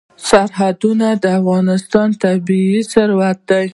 سرحدونه 0.27 1.07
د 1.23 1.25
افغانستان 1.39 2.09
طبعي 2.21 2.73
ثروت 2.93 3.39
دی. 3.49 3.65